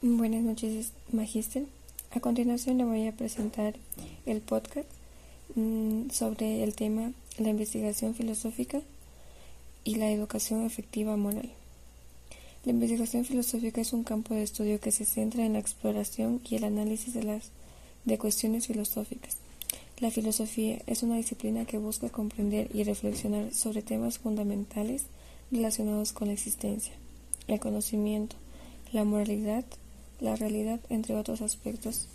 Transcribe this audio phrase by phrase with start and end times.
[0.00, 1.64] Buenas noches, Magister.
[2.12, 3.74] A continuación le voy a presentar
[4.26, 4.88] el podcast
[5.56, 8.80] mm, sobre el tema la investigación filosófica
[9.82, 11.50] y la educación efectiva moral.
[12.64, 16.54] La investigación filosófica es un campo de estudio que se centra en la exploración y
[16.54, 17.50] el análisis de las
[18.04, 19.38] de cuestiones filosóficas.
[19.98, 25.06] La filosofía es una disciplina que busca comprender y reflexionar sobre temas fundamentales
[25.50, 26.92] relacionados con la existencia,
[27.48, 28.36] el conocimiento,
[28.92, 29.64] la moralidad,
[30.20, 32.06] la realidad, entre otros aspectos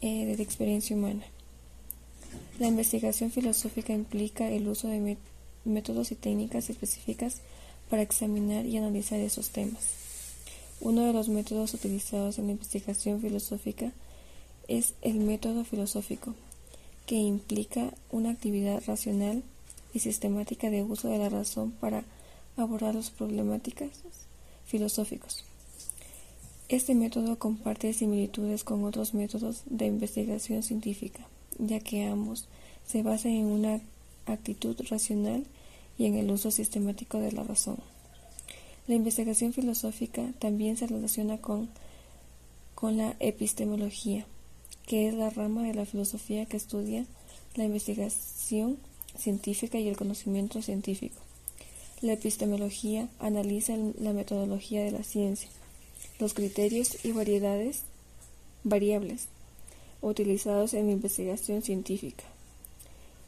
[0.00, 1.24] eh, de la experiencia humana.
[2.58, 5.16] La investigación filosófica implica el uso de
[5.64, 7.40] métodos y técnicas específicas
[7.88, 9.98] para examinar y analizar esos temas.
[10.80, 13.92] Uno de los métodos utilizados en la investigación filosófica
[14.68, 16.34] es el método filosófico,
[17.06, 19.42] que implica una actividad racional
[19.94, 22.04] y sistemática de uso de la razón para
[22.56, 23.90] abordar los problemáticas
[24.66, 25.44] filosóficos.
[26.68, 31.26] Este método comparte similitudes con otros métodos de investigación científica,
[31.58, 32.46] ya que ambos
[32.86, 33.80] se basan en una
[34.26, 35.46] actitud racional
[35.96, 37.78] y en el uso sistemático de la razón.
[38.86, 41.70] La investigación filosófica también se relaciona con,
[42.74, 44.26] con la epistemología,
[44.86, 47.06] que es la rama de la filosofía que estudia
[47.54, 48.76] la investigación
[49.16, 51.16] científica y el conocimiento científico.
[52.02, 55.48] La epistemología analiza la metodología de la ciencia
[56.18, 57.82] los criterios y variedades
[58.64, 59.28] variables
[60.00, 62.24] utilizados en la investigación científica,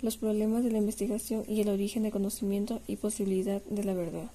[0.00, 4.30] los problemas de la investigación y el origen de conocimiento y posibilidad de la verdad.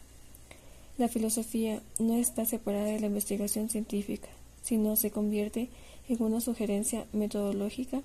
[0.98, 4.30] La filosofía no está separada de la investigación científica,
[4.64, 5.70] sino se convierte
[6.10, 8.02] en una sugerencia metodológica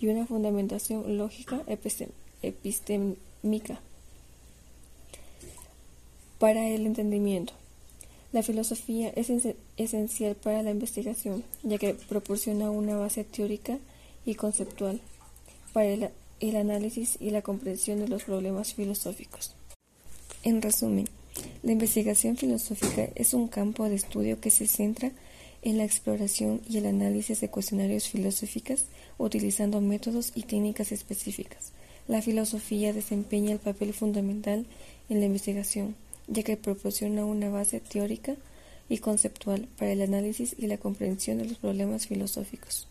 [0.00, 1.62] y una fundamentación lógica
[2.42, 3.80] epistémica
[6.38, 7.54] para el entendimiento.
[8.34, 9.30] La filosofía es
[9.76, 13.78] esencial para la investigación, ya que proporciona una base teórica
[14.26, 15.00] y conceptual
[15.72, 16.10] para
[16.40, 19.54] el, análisis y la comprensión de los problemas filosóficos.
[20.42, 21.04] En resumen,
[21.62, 25.12] la investigación filosófica es un campo de estudio que se centra
[25.62, 31.70] en la exploración y el análisis de cuestionarios filosóficos utilizando métodos y técnicas específicas.
[32.08, 34.66] La filosofía desempeña el papel fundamental
[35.08, 35.94] en la investigación,
[36.26, 38.36] ya que proporciona una base teórica
[38.88, 42.88] y conceptual para el análisis y la comprensión de los problemas filosóficos.